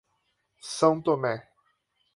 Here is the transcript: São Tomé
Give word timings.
São 0.63 0.99
Tomé 0.99 1.45